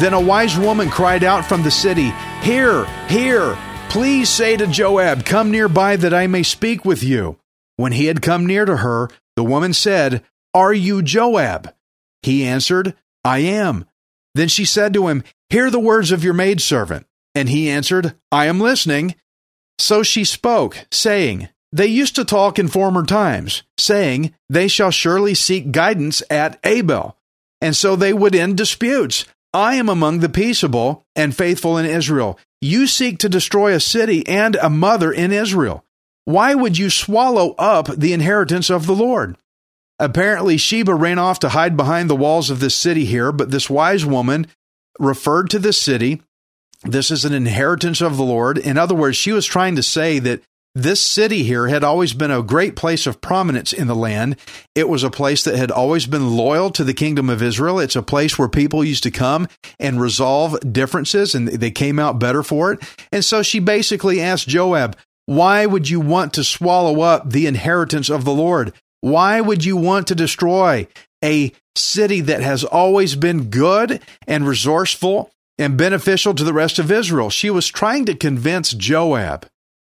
[0.00, 3.54] Then a wise woman cried out from the city, Here, here,
[3.90, 7.39] please say to Joab, Come nearby that I may speak with you.
[7.80, 11.72] When he had come near to her, the woman said, Are you Joab?
[12.20, 13.86] He answered, I am.
[14.34, 17.06] Then she said to him, Hear the words of your maidservant.
[17.34, 19.14] And he answered, I am listening.
[19.78, 25.34] So she spoke, saying, They used to talk in former times, saying, They shall surely
[25.34, 27.16] seek guidance at Abel.
[27.62, 29.24] And so they would end disputes.
[29.54, 32.38] I am among the peaceable and faithful in Israel.
[32.60, 35.82] You seek to destroy a city and a mother in Israel.
[36.30, 39.36] Why would you swallow up the inheritance of the Lord?
[39.98, 43.68] Apparently, Sheba ran off to hide behind the walls of this city here, but this
[43.68, 44.46] wise woman
[45.00, 46.22] referred to this city.
[46.84, 48.58] This is an inheritance of the Lord.
[48.58, 50.40] In other words, she was trying to say that
[50.72, 54.36] this city here had always been a great place of prominence in the land.
[54.76, 57.80] It was a place that had always been loyal to the kingdom of Israel.
[57.80, 59.48] It's a place where people used to come
[59.80, 62.80] and resolve differences and they came out better for it.
[63.10, 64.96] And so she basically asked Joab,
[65.30, 68.72] why would you want to swallow up the inheritance of the Lord?
[69.00, 70.88] Why would you want to destroy
[71.24, 76.90] a city that has always been good and resourceful and beneficial to the rest of
[76.90, 77.30] Israel?
[77.30, 79.46] She was trying to convince Joab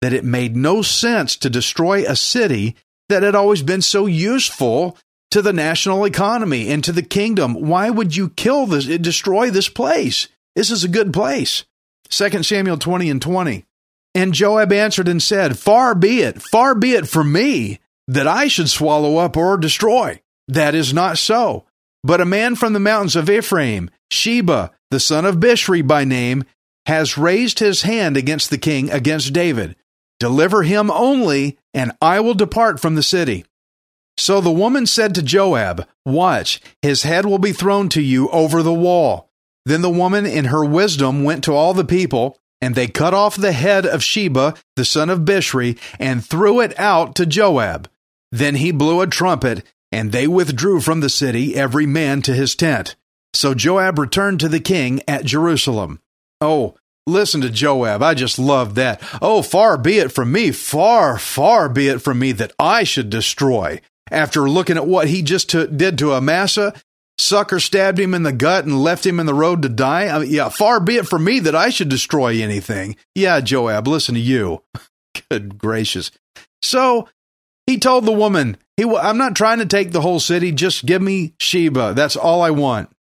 [0.01, 2.75] that it made no sense to destroy a city
[3.09, 4.99] that had always been so useful
[5.31, 7.55] to the national economy and to the kingdom.
[7.55, 10.27] Why would you kill this, destroy this place?
[10.57, 11.67] This is a good place.
[12.09, 13.65] 2 Samuel 20 and 20.
[14.15, 17.79] And Joab answered and said, Far be it, far be it from me
[18.09, 20.21] that I should swallow up or destroy.
[20.49, 21.67] That is not so.
[22.03, 26.45] But a man from the mountains of Ephraim, Sheba, the son of Bishri by name,
[26.87, 29.77] has raised his hand against the king, against David.
[30.19, 33.45] Deliver him only, and I will depart from the city.
[34.17, 38.63] So the woman said to Joab, Watch, his head will be thrown to you over
[38.63, 39.31] the wall.
[39.65, 43.37] Then the woman, in her wisdom, went to all the people, and they cut off
[43.37, 47.89] the head of Sheba, the son of Bishri, and threw it out to Joab.
[48.31, 52.55] Then he blew a trumpet, and they withdrew from the city, every man to his
[52.55, 52.97] tent.
[53.35, 56.01] So Joab returned to the king at Jerusalem.
[56.41, 56.77] Oh,
[57.07, 58.03] listen to Joab.
[58.03, 59.03] I just love that.
[59.23, 63.11] Oh, far be it from me, far, far be it from me that I should
[63.11, 63.81] destroy.
[64.11, 66.75] After looking at what he just to, did to Amasa,
[67.21, 70.09] sucker stabbed him in the gut and left him in the road to die.
[70.09, 72.97] I mean, yeah, far be it from me that I should destroy anything.
[73.15, 74.63] Yeah, Joab, listen to you.
[75.31, 76.11] Good gracious.
[76.63, 77.09] So
[77.67, 80.53] he told the woman, he, I'm not trying to take the whole city.
[80.53, 81.95] Just give me Sheba.
[81.95, 82.91] That's all I want.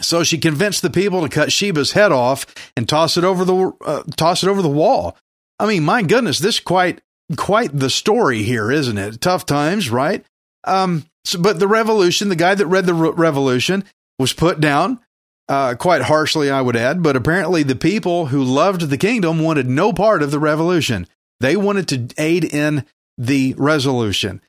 [0.00, 2.46] So she convinced the people to cut Sheba's head off
[2.76, 5.16] and toss it over the uh, toss it over the wall.
[5.58, 7.00] I mean, my goodness, this quite
[7.36, 9.20] quite the story here, isn't it?
[9.20, 10.24] Tough times, right?
[10.64, 13.84] Um, so, but the revolution, the guy that read the re- revolution
[14.18, 15.00] was put down,
[15.48, 17.02] uh, quite harshly, I would add.
[17.02, 21.06] But apparently, the people who loved the kingdom wanted no part of the revolution.
[21.40, 22.84] They wanted to aid in
[23.18, 24.40] the resolution.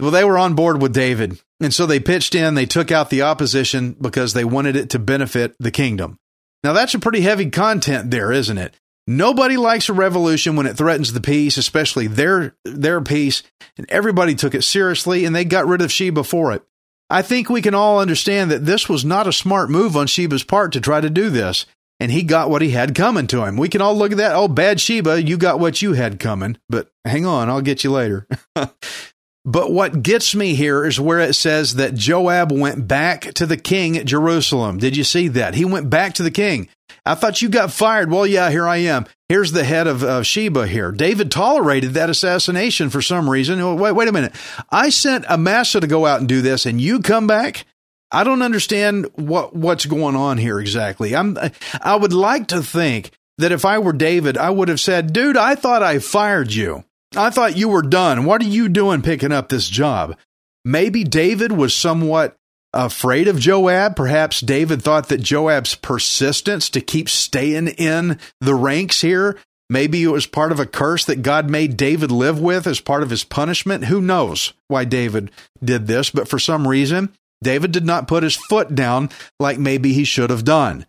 [0.00, 1.40] Well, they were on board with David.
[1.60, 4.98] And so they pitched in, they took out the opposition because they wanted it to
[4.98, 6.18] benefit the kingdom.
[6.64, 8.74] Now, that's a pretty heavy content there, isn't it?
[9.10, 13.42] Nobody likes a revolution when it threatens the peace, especially their their peace,
[13.76, 16.62] and everybody took it seriously and they got rid of Sheba for it.
[17.10, 20.44] I think we can all understand that this was not a smart move on Sheba's
[20.44, 21.66] part to try to do this,
[21.98, 23.56] and he got what he had coming to him.
[23.56, 26.58] We can all look at that, oh bad Sheba, you got what you had coming,
[26.68, 28.28] but hang on, I'll get you later.
[29.44, 33.56] But what gets me here is where it says that Joab went back to the
[33.56, 34.78] king at Jerusalem.
[34.78, 35.54] Did you see that?
[35.54, 36.68] He went back to the king.
[37.06, 38.10] I thought you got fired.
[38.10, 39.06] Well, yeah, here I am.
[39.30, 40.92] Here's the head of Sheba here.
[40.92, 43.60] David tolerated that assassination for some reason.
[43.60, 44.34] Oh, wait, wait a minute.
[44.70, 47.64] I sent Amasa to go out and do this, and you come back?
[48.12, 51.14] I don't understand what what's going on here exactly.
[51.14, 51.38] I'm
[51.80, 55.36] I would like to think that if I were David, I would have said, "Dude,
[55.36, 56.84] I thought I fired you.
[57.16, 58.24] I thought you were done.
[58.24, 60.16] What are you doing picking up this job?
[60.64, 62.36] Maybe David was somewhat
[62.72, 63.96] afraid of Joab.
[63.96, 70.08] Perhaps David thought that Joab's persistence to keep staying in the ranks here, maybe it
[70.08, 73.24] was part of a curse that God made David live with as part of his
[73.24, 73.86] punishment.
[73.86, 75.30] Who knows why David
[75.64, 76.10] did this?
[76.10, 77.12] But for some reason,
[77.42, 80.86] David did not put his foot down like maybe he should have done.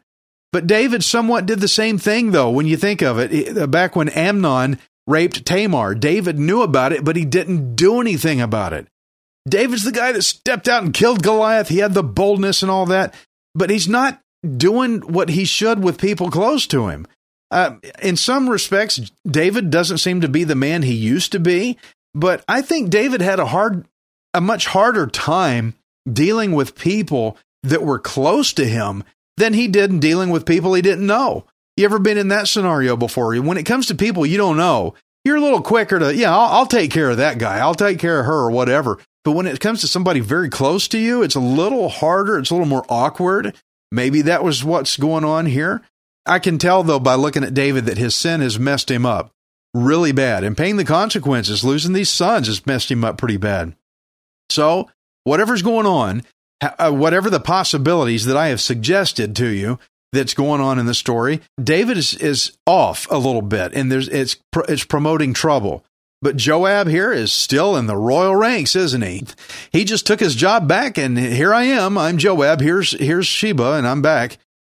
[0.52, 3.58] But David somewhat did the same thing, though, when you think of it.
[3.58, 4.78] Uh, back when Amnon
[5.12, 8.88] raped Tamar, David knew about it, but he didn't do anything about it.
[9.48, 11.70] David's the guy that stepped out and killed Goliath.
[11.70, 13.14] He had the boldness and all that,
[13.54, 14.22] but he's not
[14.58, 17.08] doing what he should with people close to him.
[17.50, 21.78] Uh, in some respects, David doesn't seem to be the man he used to be,
[22.14, 23.86] but I think David had a hard,
[24.34, 25.76] a much harder time
[26.12, 29.04] dealing with people that were close to him
[29.38, 31.46] than he did in dealing with people he didn't know.
[31.78, 33.36] You ever been in that scenario before?
[33.36, 36.60] When it comes to people you don't know, you're a little quicker to, yeah, I'll,
[36.60, 37.60] I'll, take care of that guy.
[37.60, 39.00] I'll take care of her or whatever.
[39.24, 42.40] But when it comes to somebody very close to you, it's a little harder.
[42.40, 43.56] It's a little more awkward.
[43.92, 45.82] Maybe that was what's going on here.
[46.26, 49.32] I can tell, though, by looking at David, that his sin has messed him up
[49.74, 50.44] really bad.
[50.44, 53.76] And paying the consequences, losing these sons, has messed him up pretty bad.
[54.50, 54.90] So,
[55.24, 56.24] whatever's going on,
[56.62, 59.80] uh, whatever the possibilities that I have suggested to you
[60.12, 64.08] that's going on in the story, David is, is off a little bit, and there's
[64.08, 64.38] it's
[64.68, 65.84] it's promoting trouble.
[66.22, 69.24] But Joab here is still in the royal ranks, isn't he?
[69.72, 71.98] He just took his job back, and here I am.
[71.98, 72.62] I'm Joab.
[72.62, 74.38] Here's here's Sheba, and I'm back.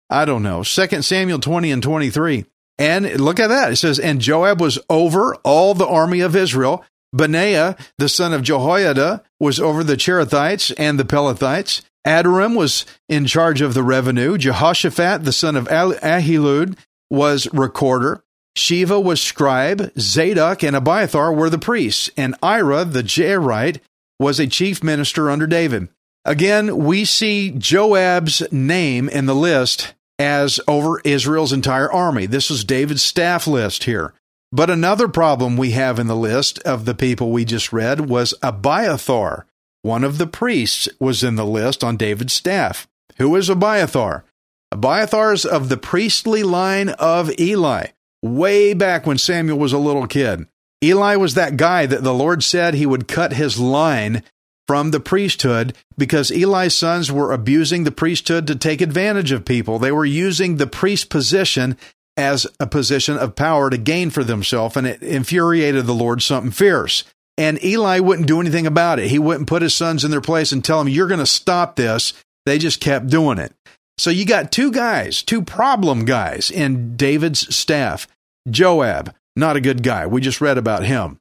[0.08, 0.62] I don't know.
[0.62, 2.46] Second Samuel twenty and twenty three.
[2.78, 3.72] And look at that.
[3.72, 6.84] It says, and Joab was over all the army of Israel.
[7.12, 11.82] Benaiah, the son of Jehoiada, was over the Cherethites and the Pelethites.
[12.06, 14.36] Adoram was in charge of the revenue.
[14.36, 16.76] Jehoshaphat, the son of Ahilud,
[17.10, 18.24] was recorder.
[18.56, 19.92] Sheva was scribe.
[19.98, 22.10] Zadok and Abiathar were the priests.
[22.16, 23.80] And Ira, the Jairite,
[24.18, 25.88] was a chief minister under David.
[26.24, 32.26] Again, we see Joab's name in the list as over Israel's entire army.
[32.26, 34.14] This is David's staff list here.
[34.52, 38.34] But another problem we have in the list of the people we just read was
[38.42, 39.46] Abiathar.
[39.82, 42.88] One of the priests was in the list on David's staff.
[43.18, 44.24] Who is Abiathar?
[44.70, 47.88] Abiathar is of the priestly line of Eli,
[48.22, 50.46] way back when Samuel was a little kid.
[50.82, 54.22] Eli was that guy that the Lord said he would cut his line
[54.66, 59.78] from the priesthood because Eli's sons were abusing the priesthood to take advantage of people.
[59.78, 61.76] They were using the priest position
[62.16, 66.52] as a position of power to gain for themselves, and it infuriated the Lord something
[66.52, 67.04] fierce.
[67.38, 69.08] And Eli wouldn't do anything about it.
[69.08, 71.76] He wouldn't put his sons in their place and tell them, You're going to stop
[71.76, 72.12] this.
[72.44, 73.52] They just kept doing it.
[73.98, 78.08] So you got two guys, two problem guys in David's staff.
[78.50, 80.06] Joab, not a good guy.
[80.06, 81.18] We just read about him.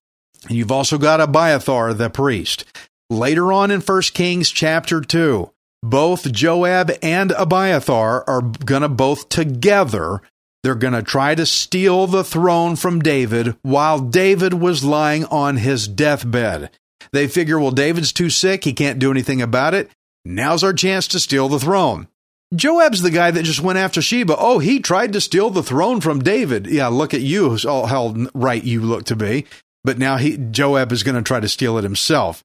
[0.48, 2.66] And you've also got Abiathar, the priest.
[3.10, 5.52] Later on in 1 Kings chapter 2,
[5.84, 10.22] both Joab and Abiathar are going to both together
[10.64, 15.58] they're going to try to steal the throne from David while David was lying on
[15.58, 16.70] his deathbed.
[17.12, 18.64] They figure, well, David's too sick.
[18.64, 19.90] He can't do anything about it.
[20.24, 22.08] Now's our chance to steal the throne.
[22.54, 24.36] Joab's the guy that just went after Sheba.
[24.38, 26.68] Oh, he tried to steal the throne from David.
[26.68, 29.46] Yeah, look at you, how right you look to be.
[29.84, 32.44] But now he, Joab is going to try to steal it himself.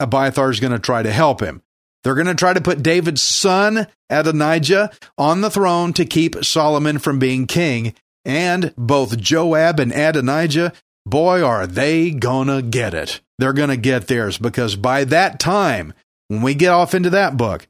[0.00, 1.62] Abiathar is going to try to help him.
[2.02, 6.98] They're going to try to put David's son, Adonijah, on the throne to keep Solomon
[6.98, 7.94] from being king.
[8.24, 10.72] And both Joab and Adonijah,
[11.06, 13.20] boy, are they going to get it.
[13.38, 15.94] They're going to get theirs because by that time,
[16.28, 17.66] when we get off into that book,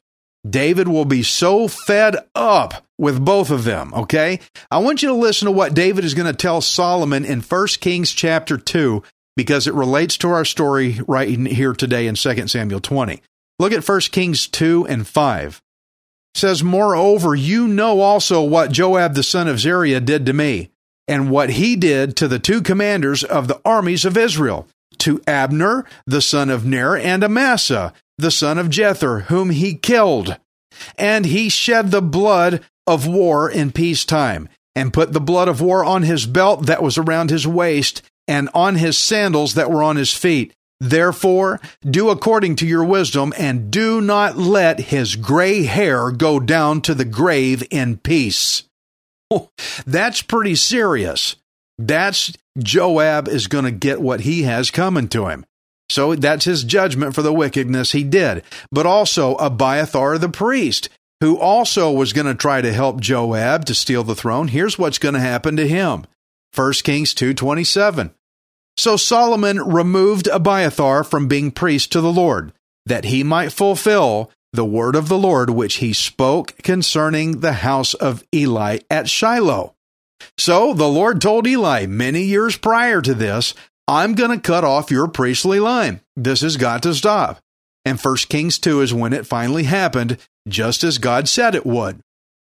[0.49, 4.40] David will be so fed up with both of them, okay?
[4.70, 7.66] I want you to listen to what David is going to tell Solomon in 1
[7.80, 9.02] Kings chapter 2
[9.37, 13.23] because it relates to our story right here today in 2 Samuel 20.
[13.59, 15.62] Look at 1 Kings 2 and 5.
[16.35, 20.71] It says, Moreover, you know also what Joab the son of Zeruiah did to me,
[21.09, 25.85] and what he did to the two commanders of the armies of Israel, to Abner
[26.07, 30.37] the son of Ner, and Amasa the son of Jether, whom he killed.
[30.97, 35.85] And he shed the blood of war in peacetime, and put the blood of war
[35.85, 39.97] on his belt that was around his waist, and on his sandals that were on
[39.97, 40.53] his feet.
[40.80, 46.80] Therefore, do according to your wisdom, and do not let his gray hair go down
[46.82, 48.62] to the grave in peace.
[49.30, 49.50] Oh,
[49.87, 51.37] that's pretty serious.
[51.78, 55.44] That's Joab is going to get what he has coming to him.
[55.90, 58.42] So that's his judgment for the wickedness he did.
[58.70, 60.88] But also Abiathar the priest,
[61.20, 64.49] who also was going to try to help Joab to steal the throne.
[64.49, 66.04] Here's what's going to happen to him.
[66.54, 68.12] 1 Kings 2:27
[68.78, 72.52] So Solomon removed Abiathar from being priest to the Lord,
[72.87, 77.92] that he might fulfill the word of the Lord which he spoke concerning the house
[77.94, 79.75] of Eli at Shiloh.
[80.38, 83.52] So the Lord told Eli many years prior to this,
[83.88, 86.00] I'm going to cut off your priestly line.
[86.16, 87.40] This has got to stop.
[87.85, 92.00] And 1 Kings 2 is when it finally happened, just as God said it would.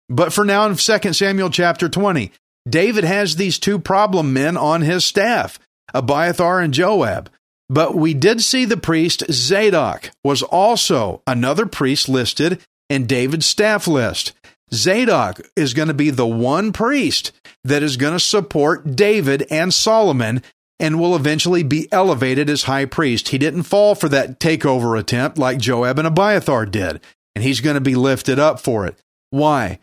[0.10, 2.32] But for now in 2 Samuel chapter 20,
[2.68, 5.60] David has these two problem men on his staff,
[5.94, 7.30] Abiathar and Joab.
[7.70, 12.60] But we did see the priest Zadok was also another priest listed
[12.90, 14.34] in David's staff list.
[14.74, 17.32] Zadok is going to be the one priest
[17.64, 20.42] that is going to support David and Solomon
[20.80, 23.30] and will eventually be elevated as high priest.
[23.30, 27.00] He didn't fall for that takeover attempt like Joab and Abiathar did,
[27.36, 28.98] and he's going to be lifted up for it.
[29.30, 29.80] Why?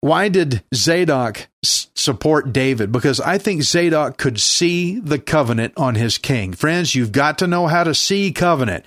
[0.00, 1.48] Why did Zadok
[1.96, 2.92] support David?
[2.92, 6.52] Because I think Zadok could see the covenant on his king.
[6.52, 8.84] Friends, you've got to know how to see covenant.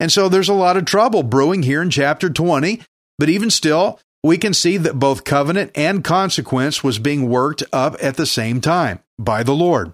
[0.00, 2.82] And so there's a lot of trouble brewing here in chapter 20,
[3.18, 7.96] but even still, we can see that both covenant and consequence was being worked up
[8.02, 9.92] at the same time by the Lord.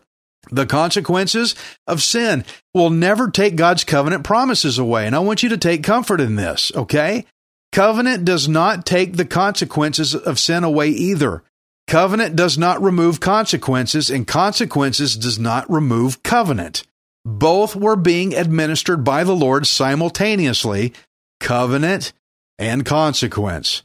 [0.51, 1.55] The consequences
[1.87, 5.07] of sin will never take God's covenant promises away.
[5.07, 7.27] And I want you to take comfort in this, okay?
[7.73, 11.43] Covenant does not take the consequences of sin away either.
[11.91, 16.85] Covenant does not remove consequences, and consequences does not remove covenant.
[17.25, 20.93] Both were being administered by the Lord simultaneously
[21.41, 22.13] covenant
[22.61, 23.83] and consequence.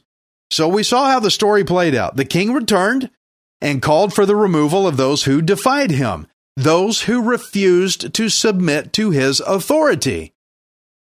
[0.52, 2.14] So we saw how the story played out.
[2.14, 3.10] The king returned
[3.60, 8.92] and called for the removal of those who defied him, those who refused to submit
[8.92, 10.32] to his authority.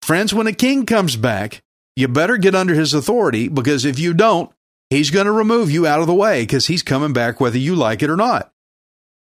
[0.01, 1.61] Friends, when a king comes back,
[1.97, 4.51] you better get under his authority because if you don't,
[4.95, 7.75] he's going to remove you out of the way because he's coming back whether you
[7.75, 8.53] like it or not.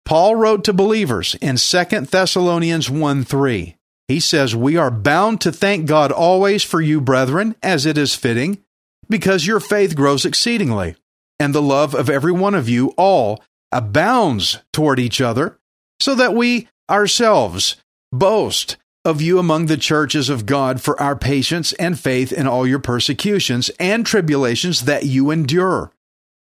[0.04, 3.76] Paul wrote to believers in 2 Thessalonians 1 3.
[4.09, 8.14] He says, We are bound to thank God always for you, brethren, as it is
[8.14, 8.62] fitting,
[9.09, 10.97] because your faith grows exceedingly,
[11.38, 15.59] and the love of every one of you all abounds toward each other,
[16.00, 17.76] so that we ourselves
[18.12, 22.66] boast of you among the churches of God for our patience and faith in all
[22.66, 25.92] your persecutions and tribulations that you endure,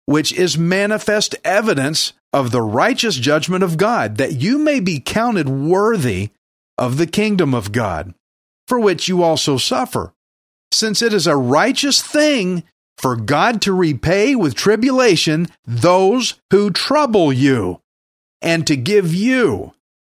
[0.05, 5.47] which is manifest evidence of the righteous judgment of God, that you may be counted
[5.47, 6.31] worthy
[6.77, 8.13] of the kingdom of God,
[8.67, 10.13] for which you also suffer,
[10.71, 12.63] since it is a righteous thing
[12.97, 17.81] for God to repay with tribulation those who trouble you,
[18.41, 19.73] and to give you,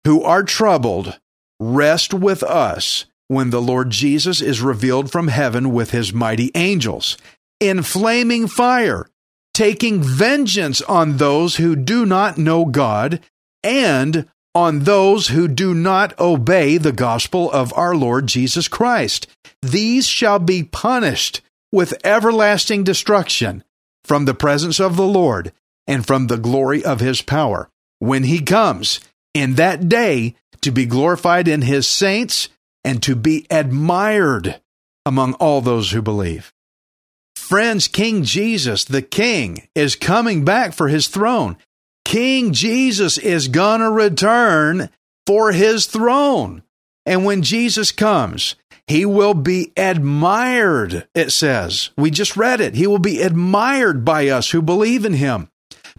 [0.04, 1.18] who are troubled,
[1.60, 7.16] rest with us when the Lord Jesus is revealed from heaven with his mighty angels
[7.60, 9.08] in flaming fire,
[9.52, 13.20] taking vengeance on those who do not know God
[13.62, 19.26] and on those who do not obey the gospel of our Lord Jesus Christ.
[19.62, 23.62] These shall be punished with everlasting destruction
[24.04, 25.52] from the presence of the Lord
[25.86, 29.00] and from the glory of his power when he comes.
[29.34, 32.48] In that day, to be glorified in his saints,
[32.84, 34.60] and to be admired
[35.04, 36.52] among all those who believe.
[37.36, 41.56] Friends, King Jesus, the King, is coming back for his throne.
[42.04, 44.90] King Jesus is going to return
[45.26, 46.62] for his throne.
[47.06, 48.54] And when Jesus comes,
[48.86, 51.90] he will be admired, it says.
[51.96, 52.74] We just read it.
[52.74, 55.50] He will be admired by us who believe in him.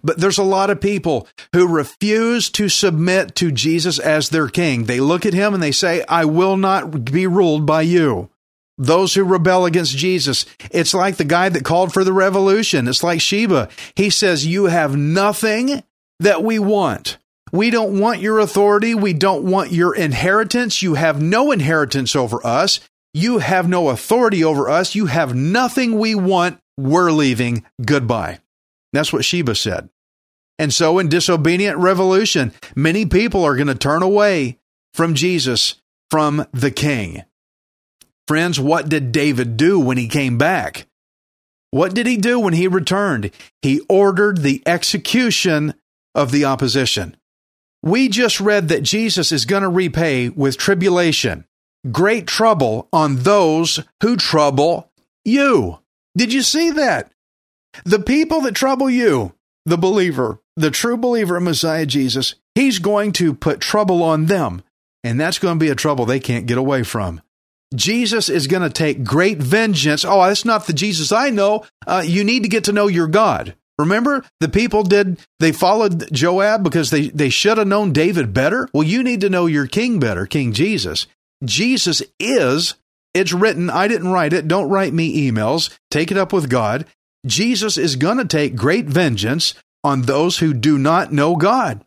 [0.03, 4.85] But there's a lot of people who refuse to submit to Jesus as their king.
[4.85, 8.29] They look at him and they say, I will not be ruled by you.
[8.77, 12.87] Those who rebel against Jesus, it's like the guy that called for the revolution.
[12.87, 13.67] It's like Sheba.
[13.95, 15.83] He says, You have nothing
[16.21, 17.17] that we want.
[17.51, 18.93] We don't want your authority.
[18.93, 20.81] We don't want your inheritance.
[20.81, 22.79] You have no inheritance over us.
[23.13, 24.95] You have no authority over us.
[24.95, 26.59] You have nothing we want.
[26.77, 27.65] We're leaving.
[27.83, 28.39] Goodbye.
[28.93, 29.89] That's what Sheba said.
[30.57, 34.59] And so, in disobedient revolution, many people are going to turn away
[34.93, 35.75] from Jesus,
[36.11, 37.23] from the king.
[38.27, 40.85] Friends, what did David do when he came back?
[41.71, 43.31] What did he do when he returned?
[43.61, 45.75] He ordered the execution
[46.13, 47.15] of the opposition.
[47.81, 51.45] We just read that Jesus is going to repay with tribulation,
[51.91, 54.91] great trouble on those who trouble
[55.23, 55.79] you.
[56.17, 57.11] Did you see that?
[57.85, 59.33] The people that trouble you,
[59.65, 64.61] the believer, the true believer in Messiah Jesus, he's going to put trouble on them.
[65.03, 67.21] And that's going to be a trouble they can't get away from.
[67.73, 70.03] Jesus is going to take great vengeance.
[70.03, 71.65] Oh, that's not the Jesus I know.
[71.85, 73.55] Uh, you need to get to know your God.
[73.77, 78.67] Remember, the people did, they followed Joab because they, they should have known David better.
[78.73, 81.07] Well, you need to know your king better, King Jesus.
[81.45, 82.75] Jesus is,
[83.13, 84.49] it's written, I didn't write it.
[84.49, 85.69] Don't write me emails.
[85.89, 86.85] Take it up with God.
[87.25, 91.83] Jesus is going to take great vengeance on those who do not know God.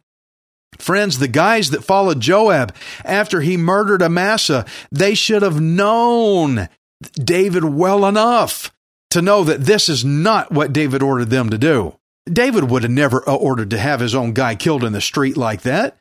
[0.78, 2.74] Friends, the guys that followed Joab
[3.04, 6.68] after he murdered Amasa, they should have known
[7.14, 8.72] David well enough
[9.10, 11.96] to know that this is not what David ordered them to do.
[12.26, 15.36] David would have never uh, ordered to have his own guy killed in the street
[15.36, 15.98] like that.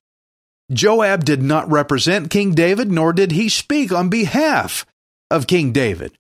[0.72, 4.86] Joab did not represent King David, nor did he speak on behalf
[5.30, 6.18] of King David.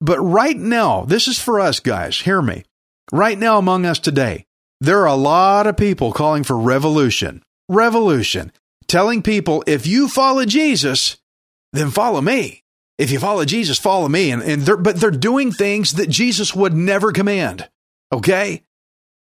[0.00, 2.64] But right now, this is for us guys, hear me.
[3.12, 4.46] Right now among us today,
[4.80, 7.42] there are a lot of people calling for revolution.
[7.68, 8.52] Revolution.
[8.88, 11.16] Telling people, if you follow Jesus,
[11.72, 12.62] then follow me.
[12.98, 14.30] If you follow Jesus, follow me.
[14.30, 17.68] And, and they're, but they're doing things that Jesus would never command.
[18.12, 18.62] Okay?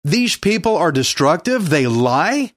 [0.05, 1.69] These people are destructive.
[1.69, 2.53] They lie.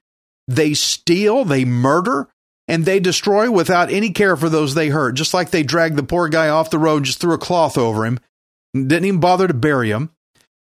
[0.48, 1.44] They steal.
[1.44, 2.28] They murder.
[2.72, 5.12] And they destroy without any care for those they hurt.
[5.12, 8.06] Just like they dragged the poor guy off the road, just threw a cloth over
[8.06, 8.18] him,
[8.74, 10.10] didn't even bother to bury him.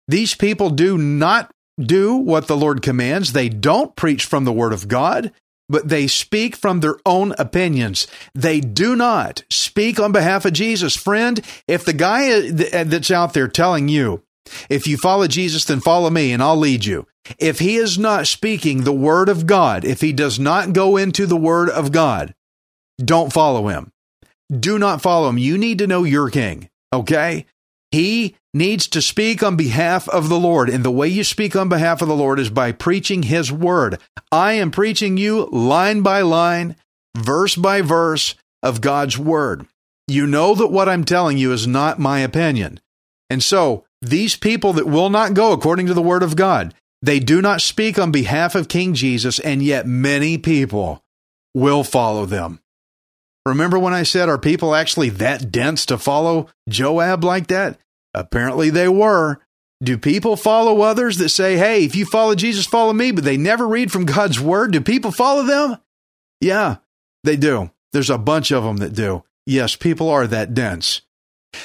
[0.07, 1.49] These people do not
[1.79, 3.31] do what the Lord commands.
[3.31, 5.31] They don't preach from the Word of God
[5.67, 8.07] but they speak from their own opinions.
[8.33, 10.95] They do not speak on behalf of Jesus.
[10.95, 14.21] Friend, if the guy that's out there telling you,
[14.69, 17.07] if you follow Jesus, then follow me and I'll lead you.
[17.39, 21.25] If he is not speaking the word of God, if he does not go into
[21.25, 22.35] the word of God,
[23.03, 23.91] don't follow him.
[24.51, 25.37] Do not follow him.
[25.37, 27.45] You need to know your king, okay?
[27.91, 30.69] He needs to speak on behalf of the Lord.
[30.69, 33.99] And the way you speak on behalf of the Lord is by preaching His word.
[34.31, 36.75] I am preaching you line by line,
[37.15, 39.65] verse by verse of God's word.
[40.07, 42.79] You know that what I'm telling you is not my opinion.
[43.29, 47.19] And so, these people that will not go according to the word of God, they
[47.19, 51.03] do not speak on behalf of King Jesus, and yet many people
[51.53, 52.59] will follow them.
[53.45, 57.79] Remember when I said, are people actually that dense to follow Joab like that?
[58.13, 59.39] Apparently they were.
[59.83, 63.37] Do people follow others that say, hey, if you follow Jesus, follow me, but they
[63.37, 64.71] never read from God's word?
[64.71, 65.77] Do people follow them?
[66.41, 66.77] Yeah,
[67.23, 67.71] they do.
[67.93, 69.23] There's a bunch of them that do.
[69.45, 71.01] Yes, people are that dense.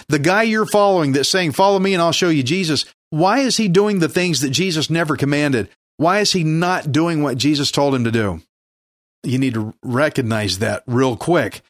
[0.08, 3.56] The guy you're following that's saying, follow me and I'll show you Jesus, why is
[3.56, 5.68] he doing the things that Jesus never commanded?
[5.96, 8.42] Why is he not doing what Jesus told him to do?
[9.22, 11.60] You need to recognize that real quick.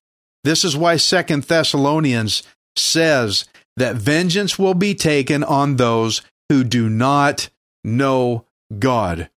[0.45, 2.43] This is why Second Thessalonians
[2.77, 7.49] says that vengeance will be taken on those who do not
[7.83, 8.45] know
[8.79, 9.31] God.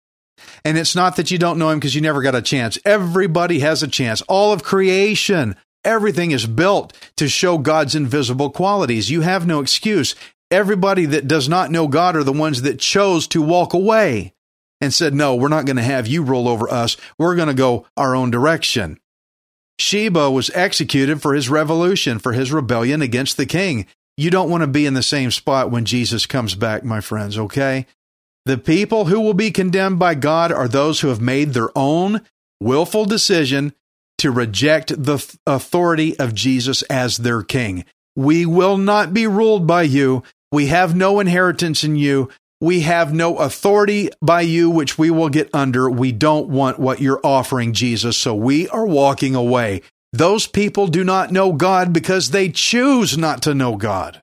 [0.66, 2.78] And it's not that you don't know him because you never got a chance.
[2.84, 4.22] Everybody has a chance.
[4.24, 9.10] All of creation, everything is built to show God's invisible qualities.
[9.10, 10.16] You have no excuse.
[10.50, 14.34] Everybody that does not know God are the ones that chose to walk away
[14.82, 16.98] and said, No, we're not going to have you rule over us.
[17.18, 19.00] We're going to go our own direction.
[19.80, 23.86] Sheba was executed for his revolution, for his rebellion against the king.
[24.18, 27.38] You don't want to be in the same spot when Jesus comes back, my friends,
[27.38, 27.88] okay?
[28.46, 32.22] The people who will be condemned by God are those who have made their own
[32.60, 33.74] willful decision
[34.22, 37.86] to reject the authority of Jesus as their king.
[38.16, 40.24] We will not be ruled by you.
[40.52, 42.30] We have no inheritance in you.
[42.60, 45.90] We have no authority by you, which we will get under.
[45.90, 48.16] We don't want what you're offering, Jesus.
[48.16, 49.82] So we are walking away.
[50.14, 54.22] Those people do not know God because they choose not to know God.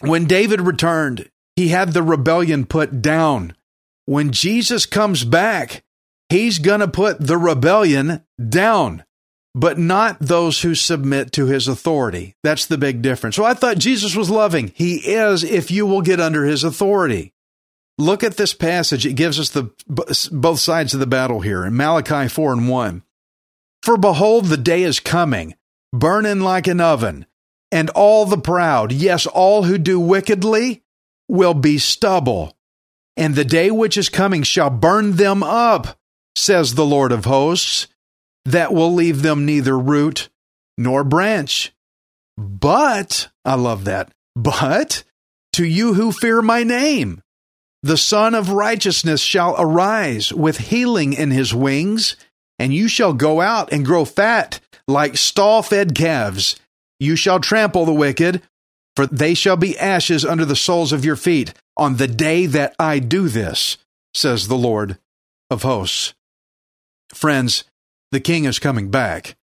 [0.00, 3.54] When David returned, he had the rebellion put down.
[4.06, 5.83] When Jesus comes back,
[6.34, 9.04] he's going to put the rebellion down,
[9.54, 12.34] but not those who submit to his authority.
[12.42, 13.36] That's the big difference.
[13.36, 14.72] So I thought Jesus was loving.
[14.74, 17.32] He is if you will get under his authority.
[17.98, 19.06] Look at this passage.
[19.06, 23.02] It gives us the both sides of the battle here in Malachi 4 and 1.
[23.84, 25.54] For behold, the day is coming,
[25.92, 27.26] burning like an oven,
[27.70, 30.82] and all the proud, yes, all who do wickedly,
[31.28, 32.56] will be stubble.
[33.16, 35.96] And the day which is coming shall burn them up,
[36.36, 37.88] says the Lord of hosts,
[38.44, 40.28] that will leave them neither root
[40.76, 41.72] nor branch.
[42.36, 45.04] But, I love that, but
[45.52, 47.22] to you who fear my name,
[47.82, 52.16] the Sun of Righteousness shall arise with healing in his wings
[52.58, 56.56] and you shall go out and grow fat like stall fed calves.
[57.00, 58.42] You shall trample the wicked,
[58.96, 62.74] for they shall be ashes under the soles of your feet on the day that
[62.78, 63.76] I do this,
[64.12, 64.98] says the Lord
[65.50, 66.14] of hosts.
[67.14, 67.64] Friends,
[68.12, 69.36] the king is coming back.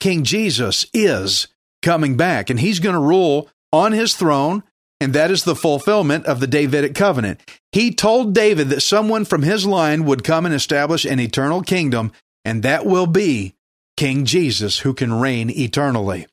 [0.00, 1.48] King Jesus is
[1.82, 4.62] coming back, and he's going to rule on his throne,
[5.00, 7.40] and that is the fulfillment of the Davidic covenant.
[7.72, 12.12] He told David that someone from his line would come and establish an eternal kingdom,
[12.44, 13.54] and that will be
[13.96, 16.26] King Jesus who can reign eternally.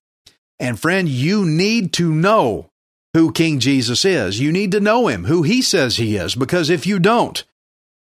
[0.60, 2.70] And friend, you need to know
[3.14, 4.40] who King Jesus is.
[4.40, 7.44] You need to know him, who he says he is, because if you don't,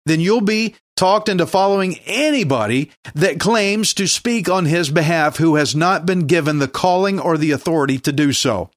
[0.10, 5.56] then you'll be talked into following anybody that claims to speak on his behalf who
[5.56, 8.69] has not been given the calling or the authority to do so.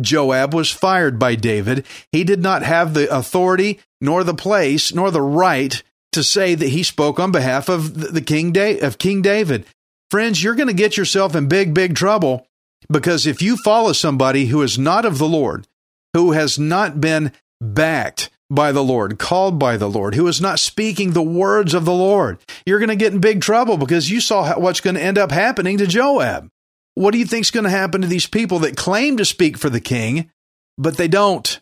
[0.00, 1.86] Joab was fired by David.
[2.10, 5.82] He did not have the authority, nor the place, nor the right
[6.12, 9.64] to say that he spoke on behalf of the king of King David.
[10.10, 12.46] Friends, you're going to get yourself in big, big trouble
[12.90, 15.66] because if you follow somebody who is not of the Lord,
[16.12, 20.58] who has not been backed by the Lord, called by the Lord, who is not
[20.58, 24.20] speaking the words of the Lord, you're going to get in big trouble because you
[24.20, 26.50] saw what's going to end up happening to Joab.
[26.94, 29.56] What do you think is going to happen to these people that claim to speak
[29.56, 30.30] for the king,
[30.76, 31.60] but they don't?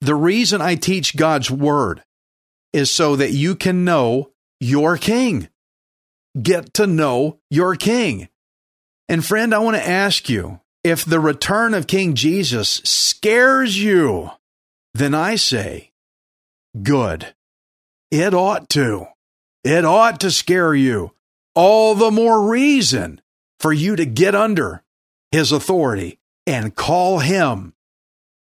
[0.00, 2.02] The reason I teach God's word
[2.72, 5.48] is so that you can know your king.
[6.40, 8.28] Get to know your king.
[9.08, 14.30] And friend, I want to ask you if the return of King Jesus scares you,
[14.94, 15.91] then I say,
[16.80, 17.34] good.
[18.10, 19.06] It ought to.
[19.64, 21.12] It ought to scare you.
[21.54, 23.20] All the more reason
[23.60, 24.82] for you to get under
[25.30, 27.74] his authority and call him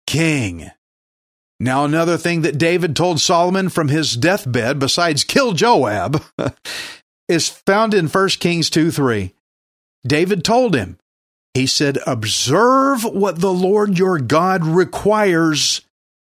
[0.06, 0.71] king.
[1.60, 6.23] Now, another thing that David told Solomon from his deathbed, besides kill Joab,
[7.27, 9.34] is found in 1 Kings 2 3.
[10.06, 10.99] David told him,
[11.53, 15.82] he said, Observe what the Lord your God requires,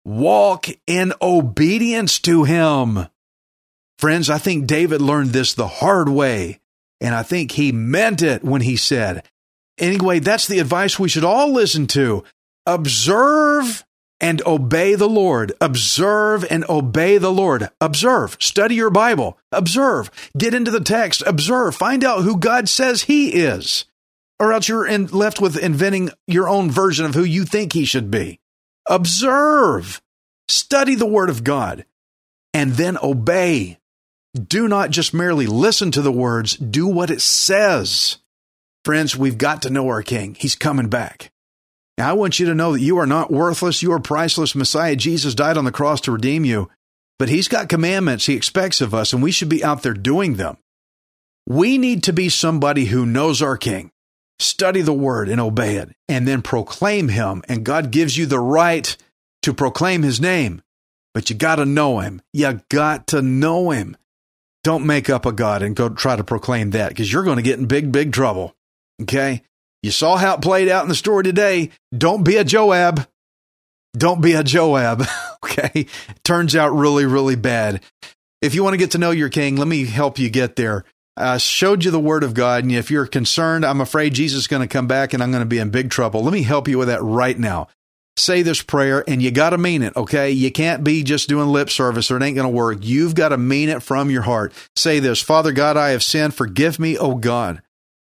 [0.05, 3.07] walk in obedience to him.
[3.97, 6.59] Friends, I think David learned this the hard way,
[7.01, 9.27] and I think he meant it when he said,
[9.77, 12.23] Anyway, that's the advice we should all listen to.
[12.65, 13.83] Observe
[14.21, 15.51] and obey the Lord.
[15.59, 17.69] Observe and obey the Lord.
[17.81, 18.37] Observe.
[18.39, 19.37] Study your Bible.
[19.51, 20.09] Observe.
[20.37, 21.23] Get into the text.
[21.25, 21.75] Observe.
[21.75, 23.85] Find out who God says He is.
[24.39, 27.85] Or else you're in, left with inventing your own version of who you think He
[27.85, 28.39] should be.
[28.87, 30.01] Observe.
[30.47, 31.85] Study the Word of God.
[32.53, 33.79] And then obey.
[34.35, 38.17] Do not just merely listen to the words, do what it says.
[38.83, 40.35] Friends, we've got to know our King.
[40.35, 41.31] He's coming back.
[41.97, 43.81] Now, I want you to know that you are not worthless.
[43.81, 44.53] You are priceless.
[44.53, 46.69] Messiah Jesus died on the cross to redeem you,
[47.17, 50.35] but He's got commandments He expects of us, and we should be out there doing
[50.35, 50.57] them.
[51.47, 53.91] We need to be somebody who knows our King,
[54.39, 57.43] study the Word and obey it, and then proclaim Him.
[57.47, 58.95] And God gives you the right
[59.43, 60.61] to proclaim His name,
[61.13, 62.21] but you got to know Him.
[62.33, 63.97] You got to know Him.
[64.63, 67.43] Don't make up a God and go try to proclaim that because you're going to
[67.43, 68.55] get in big, big trouble.
[69.01, 69.43] Okay?
[69.83, 71.69] You saw how it played out in the story today.
[71.95, 73.07] Don't be a Joab.
[73.95, 75.03] Don't be a Joab.
[75.45, 75.85] okay.
[76.23, 77.81] Turns out really, really bad.
[78.41, 80.85] If you want to get to know your king, let me help you get there.
[81.17, 82.63] I showed you the word of God.
[82.63, 85.43] And if you're concerned, I'm afraid Jesus is going to come back and I'm going
[85.43, 86.23] to be in big trouble.
[86.23, 87.67] Let me help you with that right now.
[88.17, 90.31] Say this prayer and you got to mean it, okay?
[90.31, 92.79] You can't be just doing lip service or it ain't going to work.
[92.81, 94.53] You've got to mean it from your heart.
[94.75, 96.33] Say this Father God, I have sinned.
[96.33, 97.61] Forgive me, oh God.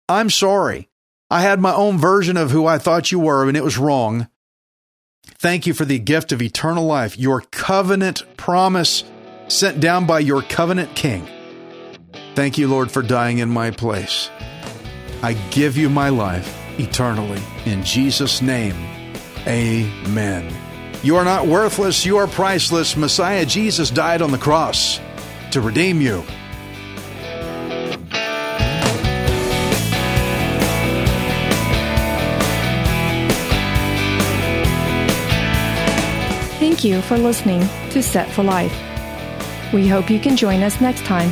[0.10, 0.90] I'm sorry.
[1.30, 4.28] I had my own version of who I thought you were, and it was wrong.
[5.24, 9.06] Thank you for the gift of eternal life, your covenant promise
[9.48, 11.26] sent down by your covenant king.
[12.34, 14.30] Thank you, Lord, for dying in my place.
[15.22, 17.42] I give you my life eternally.
[17.66, 18.76] In Jesus' name,
[19.46, 20.54] amen.
[21.04, 22.96] You are not worthless, you are priceless.
[22.96, 25.00] Messiah Jesus died on the cross
[25.52, 26.24] to redeem you.
[36.60, 38.76] Thank you for listening to Set for Life.
[39.74, 41.32] We hope you can join us next time,